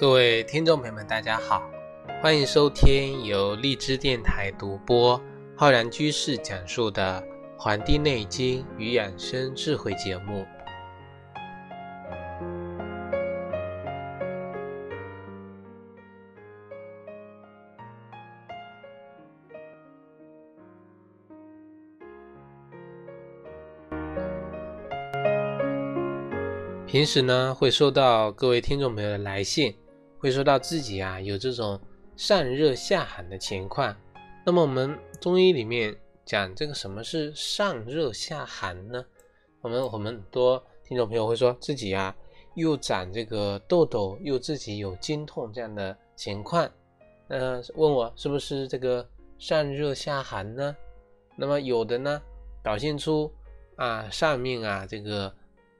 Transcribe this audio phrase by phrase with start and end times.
[0.00, 1.70] 各位听众朋友们，大家好，
[2.22, 5.20] 欢迎收听由荔枝电台独播、
[5.54, 7.22] 浩然居士讲述的
[7.62, 10.46] 《黄帝内经与养生智慧》节目。
[26.86, 29.72] 平时呢，会收到各位听众朋友的来信，
[30.20, 31.80] 会说到自己啊有这种
[32.16, 33.96] 上热下寒的情况。
[34.46, 39.04] 那么我们中医里面讲这个什么是上热下寒呢？
[39.62, 42.14] 我们我们很多听众朋友会说自己啊
[42.54, 46.70] 又长这个痘痘，又自己有经痛这样的情况，
[47.28, 49.08] 呃，问我是不是这个
[49.38, 50.76] 上热下寒呢？
[51.34, 52.22] 那么有的呢
[52.62, 53.32] 表现出
[53.76, 55.34] 啊上面啊这个。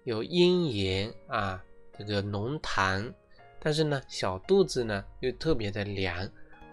[0.05, 1.63] 有阴炎啊，
[1.97, 3.13] 这个浓痰，
[3.61, 6.29] 但是呢，小肚子呢又特别的凉，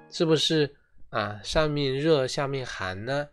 [0.10, 0.76] 是不是
[1.10, 1.42] 啊？
[1.44, 3.30] 上面热，下面寒呢？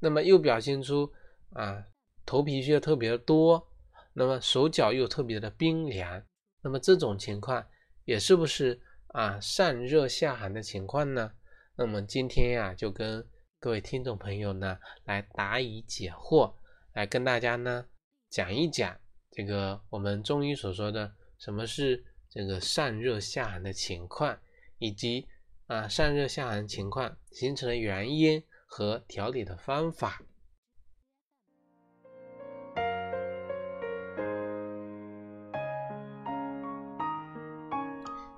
[0.00, 1.12] 那么又表现出
[1.52, 1.84] 啊，
[2.24, 3.68] 头皮屑特别多，
[4.12, 6.22] 那么手脚又特别的冰凉，
[6.62, 7.64] 那么这种情况
[8.04, 11.32] 也是不是啊上热下寒的情况呢？
[11.76, 13.26] 那么今天呀，就跟
[13.60, 16.54] 各位听众朋友呢来答疑解惑，
[16.94, 17.84] 来跟大家呢
[18.30, 18.96] 讲一讲。
[19.30, 22.02] 这个我们中医所说的什么是
[22.36, 24.38] 这个上热下寒的情况，
[24.76, 25.26] 以及
[25.68, 30.20] 啊上热下寒情况形成的原因和调理的方法。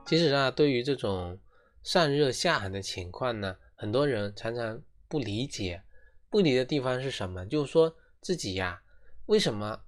[0.06, 1.36] 其实啊，对于这种
[1.82, 5.82] 上热下寒的情况呢，很多人常常不理解，
[6.30, 7.44] 不理的地方是什么？
[7.46, 8.80] 就是说自己呀，
[9.26, 9.82] 为什么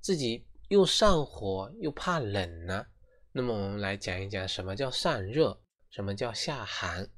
[0.00, 0.46] 自己？
[0.68, 2.86] 又上火又怕冷呢，
[3.38, 5.56] 那么我们来讲一讲什么叫上热，
[5.90, 7.08] 什么叫下寒。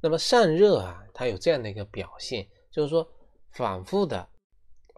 [0.00, 3.04] 那么上热啊，它有这样的一个表现，就是说
[3.50, 4.30] 反复的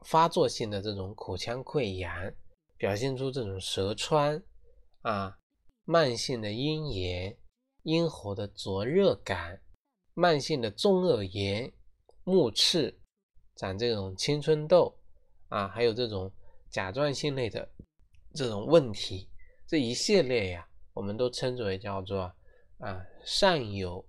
[0.05, 2.13] 发作性的这种口腔溃疡，
[2.77, 4.45] 表现出这种舌穿
[5.01, 5.39] 啊，
[5.87, 7.39] 慢性的咽炎，
[7.85, 9.63] 咽喉的灼热感，
[10.13, 11.73] 慢性的中耳炎，
[12.25, 12.95] 目赤，
[13.57, 14.95] 长这种青春痘
[15.49, 16.31] 啊，还有这种
[16.69, 17.67] 甲状腺类的。
[18.35, 19.31] 这种问题，
[19.69, 22.35] 这一系列呀，我们都称之为叫做
[22.79, 24.03] 啊上有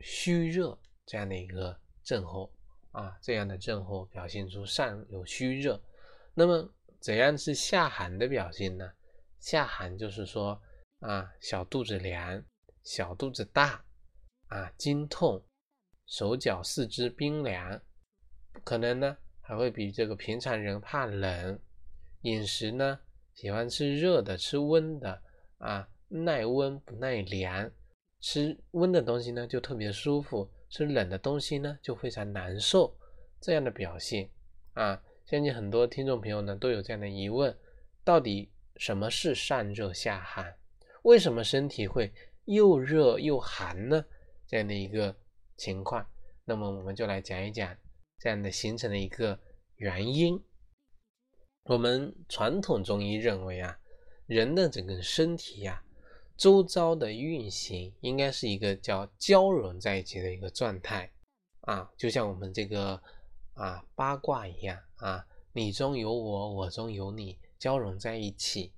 [0.00, 2.50] 虚热这样的一个症候
[2.92, 5.78] 啊，这样的症候表现出上有虚热。
[6.32, 6.66] 那么
[6.98, 8.90] 怎样是下寒的表现呢？
[9.38, 10.58] 下寒就是说
[11.00, 12.42] 啊小肚子凉，
[12.82, 13.84] 小肚子大
[14.46, 15.44] 啊经痛，
[16.06, 17.78] 手脚四肢冰凉，
[18.64, 21.60] 可能呢还会比这个平常人怕冷，
[22.22, 22.98] 饮食呢。
[23.34, 25.22] 喜欢吃热的，吃温的
[25.58, 27.70] 啊，耐温不耐凉。
[28.20, 32.96] 吃温的东西呢，就特别舒服；吃冷的东西呢，就非常难受。
[33.40, 34.30] 这样的表现
[34.74, 37.52] 啊，相信很多听众朋友呢都有这样的疑问：
[38.04, 40.54] 到底什么是上热下寒？
[41.02, 42.12] 为什么身体会
[42.44, 44.04] 又热又寒呢？
[44.46, 45.16] 这样的一个
[45.56, 46.06] 情况，
[46.44, 47.76] 那么我们就来讲一讲
[48.20, 49.36] 这样的形成的一个
[49.76, 50.40] 原因。
[51.66, 53.78] 我们传统中医认为啊，
[54.26, 55.80] 人的整个身体呀，
[56.36, 61.12] 周遭的运行应该是一个叫交融在一起的一个状态
[61.60, 63.00] 啊，就像我们这个
[63.54, 68.72] 啊八卦一样啊，你中有我，我中有你，交融在一起。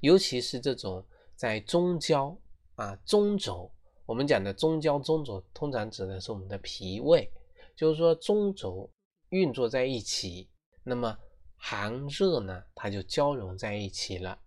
[0.00, 1.02] 尤其是这种
[1.36, 2.38] 在中焦
[2.74, 3.72] 啊中轴，
[4.04, 7.32] 我们讲的中焦中轴，通常指的是我们的脾胃，
[7.74, 8.90] 就是说中轴
[9.30, 10.50] 运作在一起，
[10.84, 11.16] 那么。
[11.56, 14.38] 寒热呢，它就交融在一起了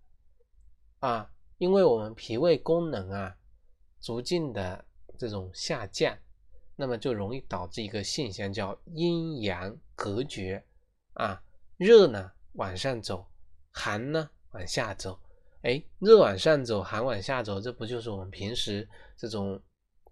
[1.00, 3.35] 啊，因为我们脾胃功能啊
[4.00, 4.85] 逐渐的
[5.17, 6.17] 这种下降，
[6.75, 10.63] 那么就容易导致一个现象叫阴阳隔绝
[11.13, 11.44] 啊，
[11.77, 13.25] 热呢往上走，
[13.71, 15.19] 寒呢往下走，
[15.63, 19.61] 哎，热往上走，寒往下走，这不就是我们平时这种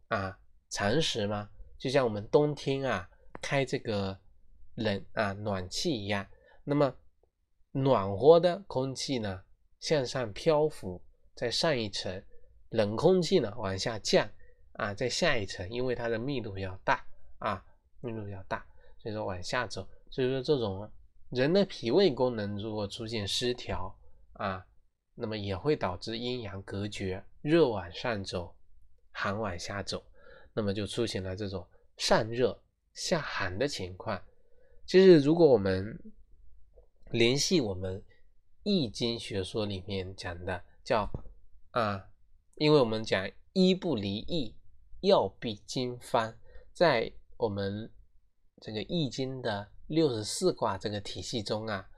[0.09, 0.38] 啊
[0.69, 1.49] 常识吗？
[1.77, 3.09] 就像我们冬天啊
[3.41, 4.19] 开这个
[4.75, 6.27] 冷啊暖气一样。
[6.69, 6.93] 那么
[7.71, 9.41] 暖和的空气呢
[9.79, 11.01] 向上漂浮，
[11.33, 12.21] 在上一层，
[12.71, 14.29] 冷空气呢往下降
[14.73, 17.07] 啊，在下一层，因为它的密度比较大
[17.39, 17.63] 啊，
[18.01, 18.65] 密度比较大，
[18.97, 19.87] 所以说往下走。
[20.09, 20.91] 所以说这种
[21.29, 23.97] 人的脾胃功能如果出现失调
[24.33, 24.65] 啊，
[25.15, 28.53] 那么也会导致阴阳隔绝，热往上走，
[29.11, 30.03] 寒往下走，
[30.53, 31.65] 那么就出现了这种
[31.95, 32.61] 上热
[32.93, 34.21] 下寒的情况。
[34.85, 35.97] 其实如果我们
[37.12, 38.04] 联系我们
[38.63, 41.09] 易经学说里面讲的叫
[41.71, 42.09] 啊，
[42.56, 44.56] 因为我们讲医不离易，
[45.01, 46.38] 药必经方。
[46.74, 47.92] 在我们
[48.62, 51.89] 这个易经的六十四卦这个体系中啊，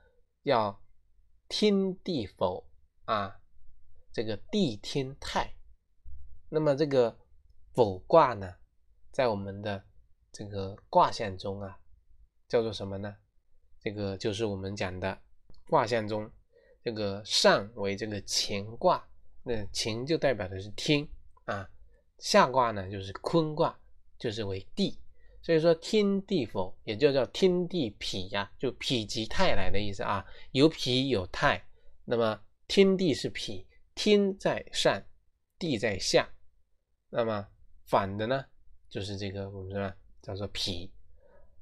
[0.42, 0.82] 要
[1.48, 2.66] 天地否
[3.04, 3.40] 啊，
[4.12, 5.54] 这个地天泰。
[6.48, 7.18] 那么这个
[7.74, 8.56] 否卦呢，
[9.10, 9.84] 在我们的
[10.32, 11.80] 这个卦象中啊，
[12.48, 13.16] 叫做什么呢？
[13.82, 15.18] 这个就是我们讲的
[15.66, 16.30] 卦象中，
[16.84, 19.08] 这个上为这个乾卦，
[19.42, 21.08] 那乾就代表的是天
[21.46, 21.66] 啊，
[22.18, 23.78] 下卦呢就是坤卦，
[24.18, 24.98] 就是为地，
[25.40, 31.64] 所以说天地否，也就叫天地否呀，就否极泰来的意思啊，有否有泰，
[32.04, 32.38] 那么
[32.68, 35.02] 天地是否，天在上，
[35.58, 36.28] 地在下，
[37.08, 37.48] 那么
[37.86, 38.44] 反的呢，
[38.90, 40.90] 就是这个我们说叫做否，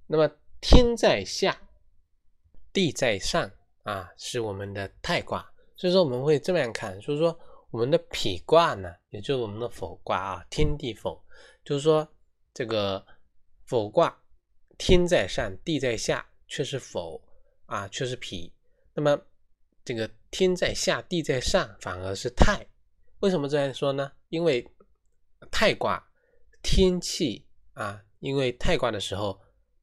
[0.09, 0.29] 那么
[0.61, 1.57] 天在下。
[2.79, 3.51] 地在上
[3.83, 5.45] 啊，是我们的太卦，
[5.75, 7.37] 所以说我们会这么样看，就是说
[7.73, 11.21] 我们的否卦呢，也就是我们的否卦啊，天地否，
[11.65, 12.07] 就是说
[12.55, 13.05] 这个
[13.65, 14.17] 否卦，
[14.79, 17.21] 天在上，地在下，却是否
[17.67, 18.49] 啊，却是否。
[18.95, 19.21] 那么
[19.85, 22.65] 这个天在下，地在上，反而是太。
[23.19, 24.13] 为什么这样说呢？
[24.29, 24.65] 因为
[25.51, 26.01] 太卦
[26.63, 29.37] 天气啊，因为太卦的时候，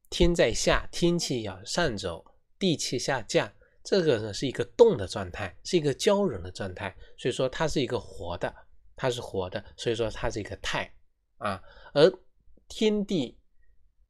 [0.08, 2.24] 天在下，天气要上走。
[2.58, 3.52] 地气下降，
[3.84, 8.54] 这个呢是一个动的状态，是一个交融的状态，所以说它是一个活的，
[8.94, 10.90] 它是活的，所以说它是一个态
[11.38, 11.62] 啊。
[11.92, 12.12] 而
[12.68, 13.38] 天地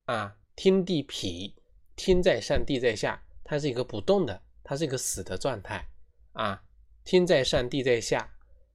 [0.04, 1.52] 啊，天地痞，
[1.94, 5.86] 天在上，地在下，它是一个不动的，它是一个死的状态
[6.32, 6.62] 啊。
[7.04, 8.32] 天在上，地在下，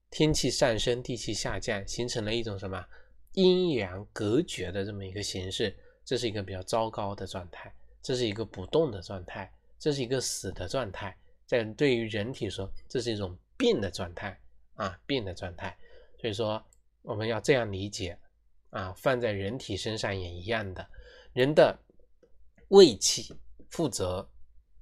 [0.10, 2.86] 天气上升，地气下降，形成了一种什么
[3.34, 5.76] 阴阳隔绝的这么一个形式，
[6.06, 9.52] 这是一个比较糟糕的状态，这是一个不动的状态。
[9.82, 11.18] 这是一个死的状态，
[11.48, 14.40] 在对于人体说，这是一种病的状态
[14.76, 15.76] 啊，病的状态。
[16.20, 16.64] 所以说，
[17.02, 18.16] 我们要这样理解
[18.70, 20.88] 啊，放在人体身上也一样的。
[21.34, 21.76] 人的
[22.68, 23.34] 胃气
[23.72, 24.30] 负责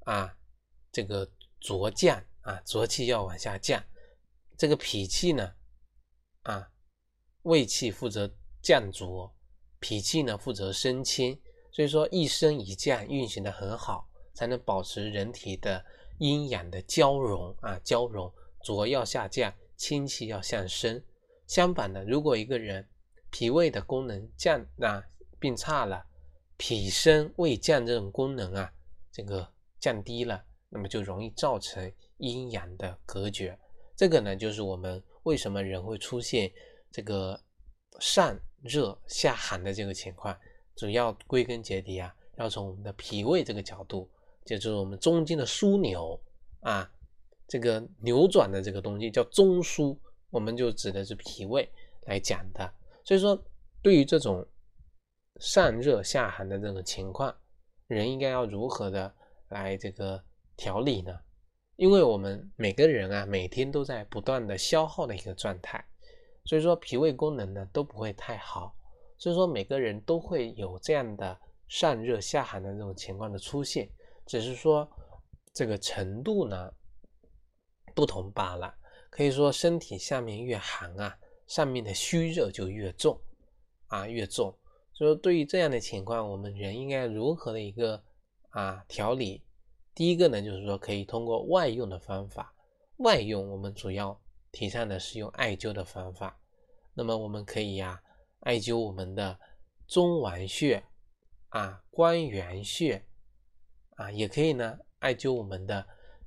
[0.04, 0.38] 啊，
[0.92, 1.26] 这个
[1.62, 3.82] 浊降啊，浊气要往下降。
[4.58, 5.56] 这个脾气呢，
[6.42, 6.70] 啊，
[7.44, 8.30] 胃气负责
[8.62, 9.34] 降浊，
[9.80, 11.42] 脾气呢负责升清。
[11.72, 14.09] 所以说，一升一降运行的很好。
[14.40, 15.84] 才能保持人体的
[16.20, 18.34] 阴阳的交融啊，交融
[18.64, 21.04] 浊要下降，清气要上升。
[21.46, 22.88] 相反的，如果一个人
[23.30, 25.04] 脾胃的功能降啊
[25.40, 26.06] 变差了，
[26.56, 28.72] 脾升胃降这种功能啊，
[29.12, 29.46] 这个
[29.78, 33.60] 降低了，那么就容易造成阴阳的隔绝。
[33.94, 36.50] 这个呢，就是我们为什么人会出现
[36.90, 37.38] 这个
[38.00, 40.34] 上热下寒的这个情况，
[40.78, 44.10] 主要归根结底啊，要从我们的脾胃这个角度。
[44.58, 46.20] 就是我们中间的枢纽
[46.62, 46.90] 啊，
[47.48, 49.98] 这个扭转的这个东西叫中枢，
[50.30, 51.70] 我们就指的是脾胃
[52.06, 52.74] 来讲的。
[53.04, 53.38] 所以说，
[53.82, 54.46] 对于这种
[55.40, 57.36] 上热下寒的这种情况，
[57.88, 59.14] 人应该要如何的
[59.50, 60.24] 来这个
[60.56, 61.20] 调理呢？
[61.76, 65.84] 因为我们每个人啊，每天都在不断的消耗的一个状态，
[66.44, 68.76] 所以说脾胃功能呢都不会太好。
[69.18, 71.38] 所以说，每个人都会有这样的
[71.68, 73.90] 上热下寒的这种情况的出现。
[74.30, 74.88] 只是说
[75.52, 76.72] 这个程度呢
[77.96, 78.76] 不同罢了。
[79.10, 81.18] 可以说身体下面越寒啊，
[81.48, 83.20] 上面的虚热就越重
[83.88, 84.56] 啊，越重。
[84.94, 88.04] 所以对于这样的情况，我们人应该如何的一个
[88.50, 89.44] 啊调理？
[89.96, 92.54] 第一个呢，就是说可以通过外用的方法。
[92.98, 94.22] 外用我们主要
[94.52, 96.40] 提倡的是用艾灸的方法。
[96.94, 98.00] 那么我们可以呀
[98.42, 99.40] 艾灸我们的
[99.88, 100.84] 中脘穴
[101.48, 103.04] 啊、关元穴。
[104.00, 105.86] 啊，也可以呢，艾灸我们的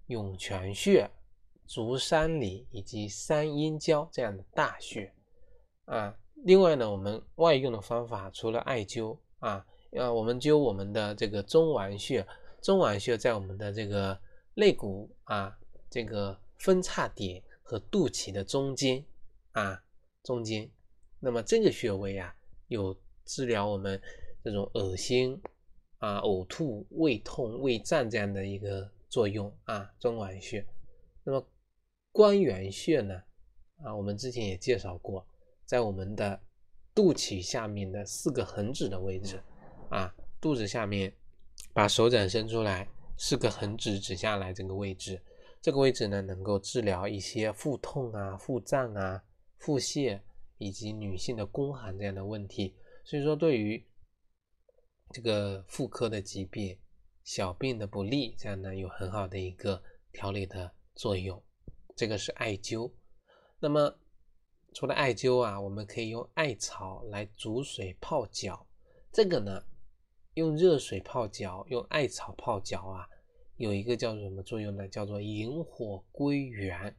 [0.09, 1.11] 涌泉穴、
[1.65, 5.11] 足三里以及三阴交这样的大穴
[5.87, 6.15] 啊。
[6.45, 12.27] 另外呢，我们外用的方法除了艾灸啊，呃，我们灸我们的这个中脘穴，
[12.61, 14.21] 中脘穴在我们的这个
[14.57, 19.03] 肋骨啊，这个分叉点和肚脐的中间
[19.53, 19.83] 啊，
[20.23, 20.71] 中间。
[21.21, 22.35] 那么这个穴位啊，
[22.69, 23.99] 有治疗我们
[24.45, 25.41] 这种恶心。
[26.03, 30.67] 啊，呕吐、胃痛、胃胀这样的一个作用啊，中脘穴。
[31.23, 31.47] 那么
[32.11, 33.23] 关元穴呢？
[33.85, 35.25] 啊，我们之前也介绍过，
[35.65, 36.41] 在我们的
[36.93, 39.41] 肚脐下面的四个横指的位置
[39.91, 41.15] 啊，肚子下面，
[41.73, 45.23] 把手掌伸出来，四个横指指下来这个位置，
[45.61, 49.23] 这个位置呢，能够治疗一些腹痛啊、腹胀啊、
[49.59, 50.19] 腹泻
[50.59, 52.75] 以及女性的宫寒这样的问题。
[53.05, 53.85] 所以说，对于
[55.13, 56.79] 这个妇科的疾病、
[57.23, 61.41] 小病的不利，这样呢有很好的一个调理的作用。
[61.95, 62.91] 这个是艾灸。
[63.61, 63.95] 那么
[64.73, 68.67] 除了艾灸啊，我们可以用艾草来煮水泡脚。
[69.13, 69.63] 这个呢，
[70.35, 73.07] 用热水泡脚，用艾草泡脚啊，
[73.57, 74.89] 有一个叫做什么作用呢？
[74.89, 76.97] 叫做引火归元，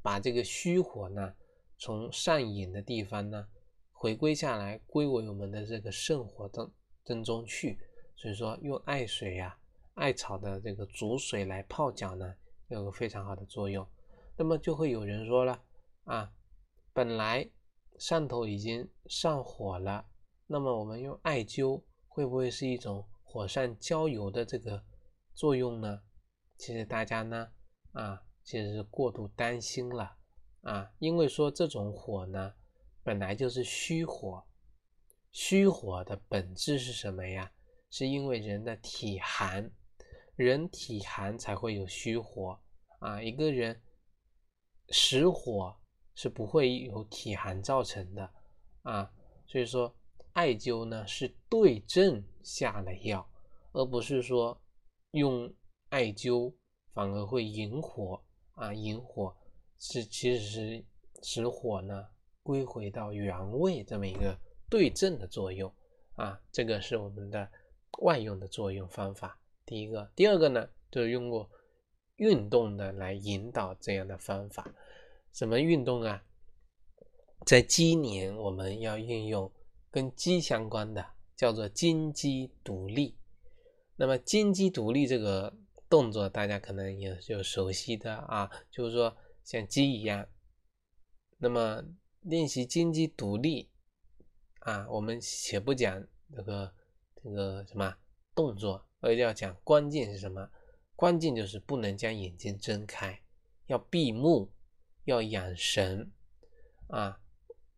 [0.00, 1.34] 把这个虚火呢，
[1.76, 3.46] 从上引的地方呢，
[3.92, 6.72] 回归下来，归为我们的这个肾火当
[7.10, 7.76] 当中去。
[8.14, 9.58] 所以说，用艾水呀、
[9.94, 12.34] 艾草的这个煮水来泡脚呢，
[12.68, 13.84] 有个非常好的作用。
[14.36, 15.60] 那么就会有人说了
[16.04, 16.32] 啊。
[16.92, 17.48] 本来
[17.98, 20.06] 上头已经上火了，
[20.46, 24.82] 那么我们用艾灸会不会是一种火上浇油的这个
[25.34, 26.02] 作用呢？
[26.58, 27.48] 其实大家呢
[27.92, 30.16] 啊，其实是过度担心了
[30.62, 32.52] 啊，因为说这种火呢
[33.02, 34.44] 本来就是虚火，
[35.32, 37.50] 虚火的本质是什么呀？
[37.90, 39.70] 是因为人的体寒，
[40.36, 42.58] 人体寒才会有虚火
[42.98, 43.80] 啊，一个人
[44.88, 45.76] 实火。
[46.16, 48.30] 是不会有体寒造成的
[48.82, 49.10] 啊，
[49.46, 49.94] 所以说
[50.34, 53.26] 艾灸呢是对症下了药，
[53.72, 54.60] 而不是说
[55.12, 55.50] 用
[55.88, 56.52] 艾灸
[56.92, 59.34] 反而会引火啊，引火
[59.78, 60.84] 是其实是
[61.22, 62.06] 使火呢
[62.42, 64.38] 归回到原位这么一个
[64.70, 65.70] 对症的作用
[66.14, 67.50] 啊，这个是我们的
[67.98, 69.38] 外用的作用方法。
[69.66, 71.50] 第一个，第二个呢就是用过
[72.16, 74.72] 运动的来引导这样的方法。
[75.32, 76.22] 什么运动啊？
[77.46, 79.50] 在鸡年我们要运用
[79.90, 81.04] 跟鸡相关的，
[81.36, 83.16] 叫做金鸡独立。
[83.96, 85.56] 那么金鸡独立这个
[85.88, 90.28] 动作，大家可能也就熟悉的啊，就是说像鸡一样。
[91.38, 91.82] 那么
[92.20, 93.69] 练习金鸡独立
[94.60, 96.02] 啊，我们且不讲
[96.34, 96.72] 这个
[97.22, 97.94] 这个什么
[98.34, 100.48] 动作，而要讲关键是什么？
[100.96, 103.20] 关键就是不能将眼睛睁开，
[103.66, 104.50] 要闭目。
[105.04, 106.12] 要养神
[106.88, 107.18] 啊，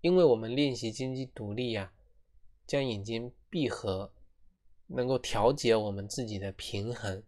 [0.00, 1.92] 因为我们练习经济独立呀，
[2.66, 4.12] 将眼睛闭合，
[4.88, 7.22] 能够调节我们自己的平衡。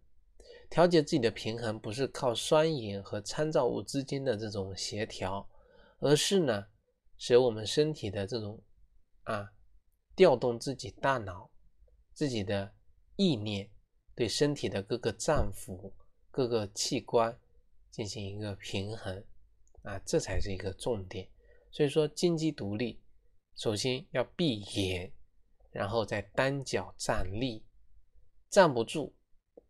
[0.69, 5.49] 调节自己的平衡不是靠双眼和参照物之间的这种协调，
[5.99, 6.67] 而是呢，
[7.17, 8.61] 使我们身体的这种
[9.25, 9.51] 啊，
[10.15, 11.51] 调动自己大脑、
[12.13, 12.73] 自己的
[13.15, 13.69] 意念，
[14.15, 15.91] 对身体的各个脏腑、
[16.31, 17.37] 各个器官
[17.91, 19.23] 进行一个平衡。
[19.83, 21.29] 啊，这才是一个重点。
[21.69, 22.99] 所以说，金鸡独立，
[23.55, 25.11] 首先要闭眼，
[25.69, 27.63] 然后再单脚站立，
[28.49, 29.13] 站不住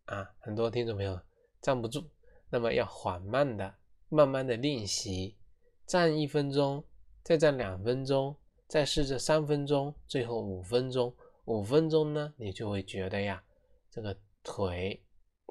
[0.06, 1.20] 啊，很多听众朋友
[1.60, 2.08] 站不住，
[2.48, 3.74] 那么要缓慢的、
[4.08, 5.36] 慢慢的练习，
[5.84, 6.82] 站一分钟，
[7.22, 8.34] 再站两分钟，
[8.68, 11.14] 再试着三分钟，最后五分钟。
[11.44, 13.44] 五分钟呢，你就会觉得呀，
[13.90, 15.04] 这个腿、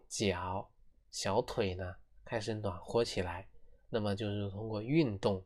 [0.10, 0.70] 脚、
[1.10, 1.96] 小腿呢
[2.26, 3.48] 开始暖和起来。
[3.90, 5.42] 那么就是通过运动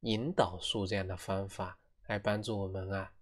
[0.00, 3.12] 引导术这样的方法来帮助我们啊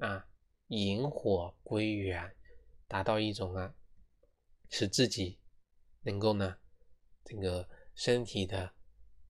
[0.00, 0.26] 啊
[0.66, 2.34] 引火归元，
[2.88, 3.72] 达到一种啊
[4.70, 5.38] 使自己
[6.02, 6.56] 能够呢
[7.24, 8.68] 这个身体的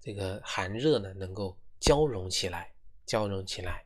[0.00, 2.73] 这个寒热呢能够交融起来，
[3.06, 3.84] 交融起来，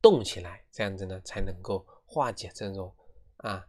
[0.00, 2.94] 动起来，这样子呢才能够化解这种
[3.38, 3.66] 啊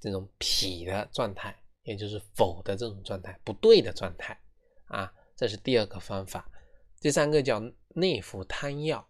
[0.00, 4.38] 这种脾的状态，也就是否的这种状态，不对的状态
[4.86, 5.12] 啊。
[5.34, 6.48] 这是第二个方法，
[7.00, 9.08] 第三个叫内服汤药。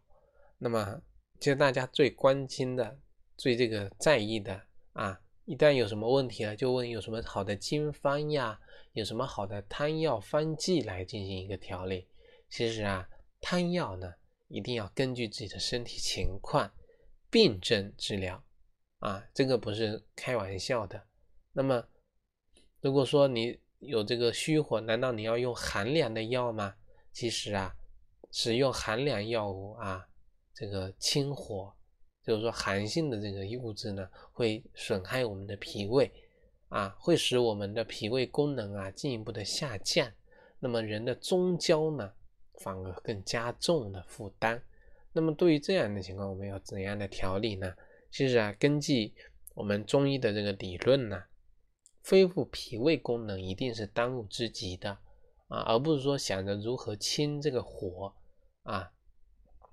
[0.57, 1.03] 那么，
[1.41, 2.99] 其实大家最关心的、
[3.37, 4.63] 最这个在意的
[4.93, 8.59] 啊，一旦有什么问题了，就问有什么好的经方呀，
[8.93, 12.09] 有什么好的汤药方剂来进行一个调理。
[12.49, 13.07] 其实啊，
[13.41, 14.15] 汤药呢，
[14.53, 16.71] 一定要根据自己的身体情况、
[17.31, 18.45] 病症治疗
[18.99, 21.03] 啊，这个不是开玩笑的。
[21.53, 21.83] 那么，
[22.81, 26.77] 如果说你，有这个虚火，难道你要用寒凉的药吗？
[27.13, 27.75] 其实啊，
[28.31, 30.07] 使用寒凉药物啊，
[30.53, 31.75] 这个清火，
[32.23, 36.13] 就是说寒性的这个物质呢，会损害我们的脾胃
[36.69, 40.13] 啊，会使我们的脾胃功能啊进一步的下降。
[40.59, 42.13] 那么人的中焦呢，
[42.61, 44.63] 反而更加重的负担。
[45.13, 47.75] 那么对于这样的情况，我们要怎样的调理呢？
[48.11, 49.15] 其实啊，根据
[49.55, 51.25] 我们中医的这个理论呢。
[52.05, 54.91] 恢复脾胃功能一定是当务之急的
[55.47, 58.13] 啊，而不是说想着如何清这个火
[58.65, 58.91] 啊。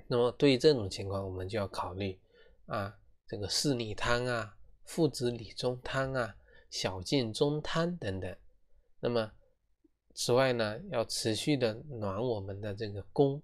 [0.06, 2.20] 那么对于这种情况，我们就要考虑
[2.68, 2.96] 啊，
[3.28, 6.36] 这个四逆汤啊、附子理中汤啊、
[6.70, 8.36] 小建中汤等等。
[9.00, 9.32] 那么
[10.14, 13.42] 此外呢，要持续的暖我们的这个宫，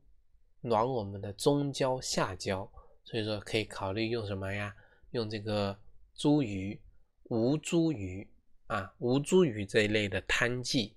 [0.61, 2.69] 暖我们的中焦下焦。
[3.03, 4.75] 所以说可以考虑用什么呀？
[5.11, 5.77] 用这个
[6.17, 6.79] 茱萸、
[7.25, 8.27] 吴茱萸。
[8.67, 10.95] 啊，吴茱萸这一类的汤剂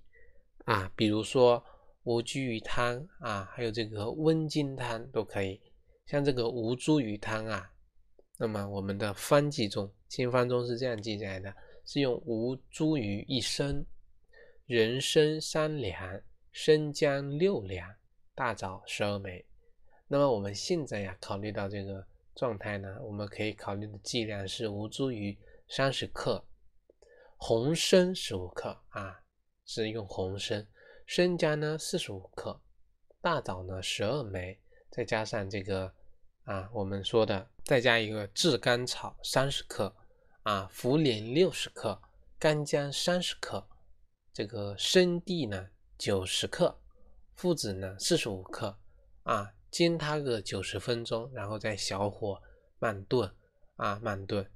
[0.65, 1.63] 啊，比如说
[2.01, 5.61] 吴茱萸汤啊，还有这个温经汤都可以。
[6.07, 7.71] 像这个吴茱萸汤啊，
[8.39, 11.53] 那么我们的方剂中，经方中是这样记载的：
[11.85, 13.85] 是用吴茱萸一升，
[14.69, 16.21] 人参三两，
[16.51, 17.91] 生姜六两，
[18.35, 19.43] 大枣十二枚。
[20.07, 25.35] 那么我们现在呀，考虑到这个状态呢，我们可以考虑的剂量是吴茱萸
[25.67, 26.45] 三十克，
[27.35, 29.19] 红参十五克啊，
[29.65, 30.67] 是用红参。
[31.07, 32.61] 生姜呢四十五克，
[33.21, 34.59] 大枣呢十二枚，
[34.91, 35.91] 再加上这个
[36.43, 39.91] 啊我们说的，再加一个炙甘草三十克，
[40.43, 41.99] 啊茯苓六十克，
[42.37, 43.67] 干姜三十克，
[44.33, 45.67] 这个生地呢
[45.97, 46.79] 九十克，
[47.35, 48.77] 附子呢四十五克，
[49.23, 52.41] 啊煎它个九十分钟，然后再小火
[52.79, 53.31] 慢炖，
[53.75, 54.49] 啊慢炖。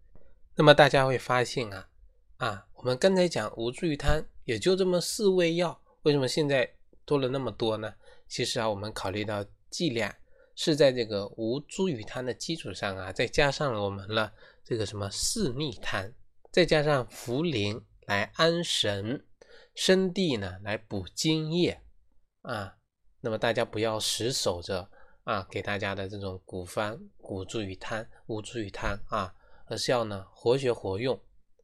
[0.55, 1.89] 那么大家会发现啊
[2.37, 5.79] 啊，我们刚才讲无茱萸汤也就这么四味药。
[6.03, 6.69] 为什么现在
[7.05, 7.93] 多了那么多呢？
[8.27, 10.13] 其实啊，我们考虑到剂量
[10.55, 14.31] 是在这个无茱萸汤的基础上啊，再加上了我们了
[14.63, 16.11] 这个什么四逆汤，
[16.51, 19.23] 再加上茯苓来安神，
[19.75, 21.81] 生地呢来补津液
[22.41, 22.77] 啊。
[23.21, 24.89] 那么大家不要死守着
[25.23, 29.35] 啊，给大家的这种古方古茱萸汤、无茱萸汤啊，
[29.67, 31.19] 而是要呢活学活用，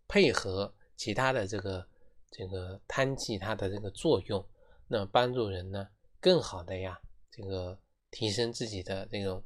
[0.08, 1.88] 配合其他的这个。
[2.32, 4.46] 这个汤剂它的这个作用，
[4.88, 5.88] 那么帮助人呢
[6.22, 6.96] 更好的呀，
[7.32, 7.76] 这个
[8.12, 9.44] 提升自己的这种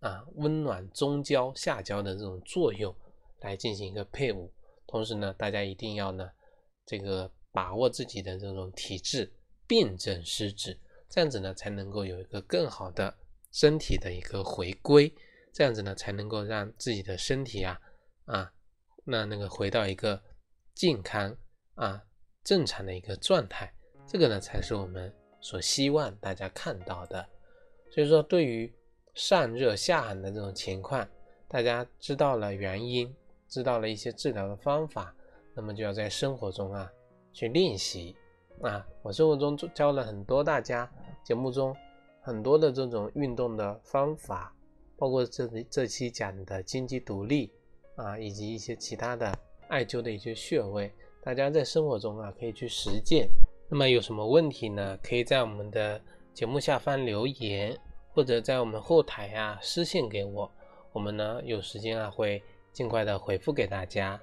[0.00, 2.92] 啊温暖中焦下焦的这种作用，
[3.38, 4.52] 来进行一个配伍。
[4.88, 6.28] 同时呢，大家一定要呢
[6.84, 9.28] 这个把握自己的这种体质，
[9.66, 13.12] 辨证施治，这样子呢才能够有一个更好的
[13.50, 15.12] 身体的一个回归，
[15.52, 17.76] 这样子呢才能够让自己的身体啊
[18.26, 18.52] 啊
[19.04, 20.22] 那那个回到一个
[20.72, 21.36] 健康
[21.74, 22.00] 啊。
[22.44, 23.74] 正常的一个状态，
[24.06, 27.28] 这个呢才是我们所希望大家看到的。
[27.90, 28.72] 所以说，对于
[29.14, 31.06] 上热下寒的这种情况，
[31.48, 33.12] 大家知道了原因，
[33.48, 35.12] 知道了一些治疗的方法，
[35.54, 36.90] 那么就要在生活中啊
[37.32, 38.16] 去练习
[38.62, 38.86] 啊。
[39.02, 40.90] 我生活中教了很多大家
[41.24, 41.74] 节目中
[42.20, 44.54] 很多的这种运动的方法，
[44.96, 47.52] 包括这这期讲的经济独立
[47.96, 49.32] 啊，以及一些其他的
[49.68, 50.92] 艾灸的一些穴位。
[51.22, 53.28] 大家在生活中啊，可以去实践。
[53.68, 54.98] 那么有什么问题呢？
[55.02, 56.00] 可以在我们的
[56.32, 57.78] 节目下方留言，
[58.12, 60.50] 或者在我们后台啊私信给我。
[60.92, 64.18] 我们呢有时间啊会尽快的回复给大家。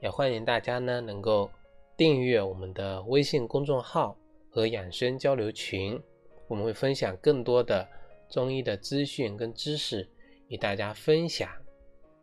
[0.00, 1.50] 也欢迎大家呢能够
[2.00, 4.16] 订阅我们的微信公众号
[4.48, 6.00] 和养生交流群，
[6.48, 7.86] 我们会分享更多的
[8.26, 10.08] 中医的资讯跟知识
[10.48, 11.50] 与大家分享。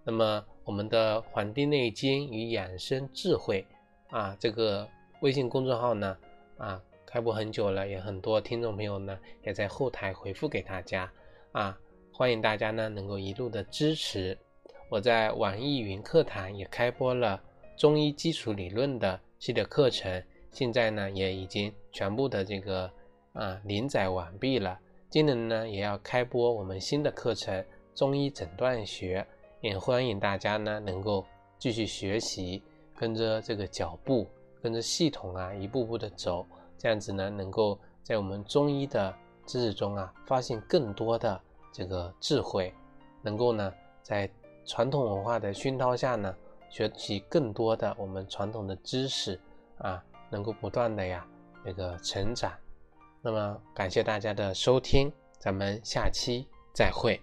[0.03, 3.63] 那么我们的《黄帝内经与养生智慧》。
[4.17, 6.17] 啊，这个微信公众号呢，
[6.57, 11.07] 啊，开播很久了，也很多听众朋友呢，也在后台回复给大家，
[11.51, 11.77] 啊，
[12.11, 14.35] 欢迎大家呢能够一路的支持。
[14.89, 17.39] 我在网易云课堂也开播了
[17.77, 22.91] 中医基础理论的系列课程，现在呢也已经全部的这个
[23.33, 24.79] 啊连载完毕了。
[25.09, 27.63] 今年呢也要开播我们新的课程
[27.95, 29.25] 中医诊断学，
[29.61, 31.25] 也欢迎大家呢能够
[31.57, 32.61] 继续学习。
[32.99, 34.25] 跟着这个脚步，
[34.59, 36.43] 跟着系统啊，一步步的走，
[36.79, 39.13] 这样子呢，能够在我们中医的
[39.45, 41.39] 知识中啊，发现更多的
[41.71, 42.73] 这个智慧，
[43.21, 43.71] 能够呢，
[44.01, 44.27] 在
[44.65, 46.35] 传统文化的熏陶下呢，
[46.69, 49.39] 学习更多的我们传统的知识
[49.77, 51.25] 啊，能够不断的呀，
[51.63, 52.51] 那个成长。
[53.21, 57.19] 那么，感谢大家的收听，咱们下期再会。